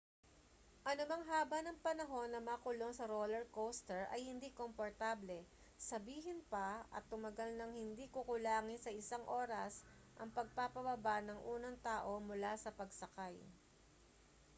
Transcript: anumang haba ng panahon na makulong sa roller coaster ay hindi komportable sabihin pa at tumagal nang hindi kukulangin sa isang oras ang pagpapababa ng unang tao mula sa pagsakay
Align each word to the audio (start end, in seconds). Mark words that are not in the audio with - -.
anumang 0.91 1.23
haba 1.31 1.59
ng 1.63 1.77
panahon 1.85 2.29
na 2.33 2.41
makulong 2.49 2.89
sa 2.95 3.05
roller 3.13 3.45
coaster 3.57 4.01
ay 4.13 4.21
hindi 4.29 4.47
komportable 4.59 5.39
sabihin 5.89 6.39
pa 6.51 6.67
at 6.95 7.03
tumagal 7.13 7.49
nang 7.53 7.69
hindi 7.81 8.05
kukulangin 8.15 8.79
sa 8.81 8.89
isang 9.01 9.21
oras 9.41 9.73
ang 10.19 10.29
pagpapababa 10.37 11.15
ng 11.23 11.37
unang 11.55 11.77
tao 11.87 12.11
mula 12.29 12.51
sa 12.63 12.73
pagsakay 12.79 13.35